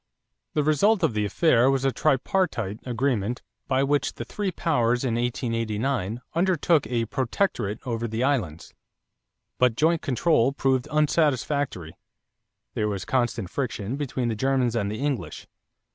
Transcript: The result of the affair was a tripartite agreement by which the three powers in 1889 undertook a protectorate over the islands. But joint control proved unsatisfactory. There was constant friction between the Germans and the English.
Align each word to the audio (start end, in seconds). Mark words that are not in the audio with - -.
The 0.55 0.63
result 0.63 1.03
of 1.03 1.13
the 1.13 1.25
affair 1.25 1.69
was 1.69 1.85
a 1.85 1.91
tripartite 1.91 2.79
agreement 2.87 3.43
by 3.67 3.83
which 3.83 4.13
the 4.13 4.25
three 4.25 4.49
powers 4.49 5.03
in 5.03 5.13
1889 5.13 6.21
undertook 6.33 6.87
a 6.87 7.05
protectorate 7.05 7.77
over 7.85 8.07
the 8.07 8.23
islands. 8.23 8.73
But 9.59 9.75
joint 9.75 10.01
control 10.01 10.53
proved 10.53 10.87
unsatisfactory. 10.89 11.95
There 12.73 12.89
was 12.89 13.05
constant 13.05 13.51
friction 13.51 13.95
between 13.95 14.29
the 14.29 14.35
Germans 14.35 14.75
and 14.75 14.89
the 14.89 14.97
English. 14.99 15.45